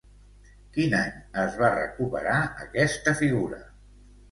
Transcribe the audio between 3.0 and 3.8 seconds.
figura?